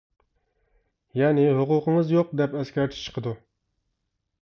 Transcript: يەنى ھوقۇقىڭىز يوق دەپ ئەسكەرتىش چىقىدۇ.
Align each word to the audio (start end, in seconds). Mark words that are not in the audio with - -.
يەنى 1.19 1.45
ھوقۇقىڭىز 1.59 2.17
يوق 2.17 2.35
دەپ 2.43 2.59
ئەسكەرتىش 2.63 3.07
چىقىدۇ. 3.07 3.39